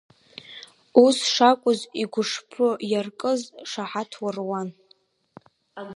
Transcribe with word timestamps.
Ус 1.03 1.17
шакәыз 1.33 1.79
игәышԥы 2.01 2.67
иаркыз 2.91 3.41
шаҳаҭра 3.69 4.29
руан. 4.35 4.69